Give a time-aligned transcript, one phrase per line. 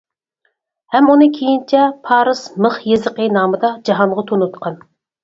[0.93, 4.81] ھەم ئۇنى كېيىنچە «پارس مىخ يېزىقى» نامىدا جاھانغا تونۇتقان.